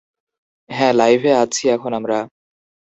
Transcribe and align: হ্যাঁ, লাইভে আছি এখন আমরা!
হ্যাঁ, 0.69 0.93
লাইভে 0.93 1.31
আছি 1.43 1.63
এখন 1.69 1.91
আমরা! 1.93 2.17